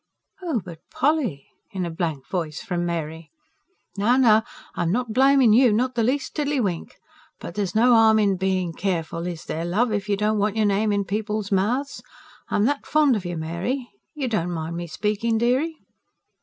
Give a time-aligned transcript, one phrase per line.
[0.41, 3.29] ("Oh, but Polly!" in a blank voice from Mary.)
[3.97, 4.43] "Now, now,
[4.73, 6.95] I'm not blaming you not the least tiddly wink.
[7.39, 10.65] But there's no harm in being careful, is there, love, if you don't want your
[10.65, 12.01] name in people's mouths?
[12.49, 15.77] I'm that fond of you, Mary you don't mind me speaking, dearie?"